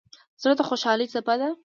[0.41, 1.49] زړه د خوشحالۍ څپه ده.